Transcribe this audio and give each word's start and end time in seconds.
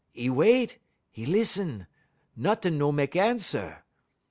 "'E 0.17 0.31
wait, 0.31 0.79
'e 1.15 1.27
lissun; 1.27 1.85
nuttin' 2.35 2.75
no 2.75 2.91
mek 2.91 3.15
answer. 3.15 3.83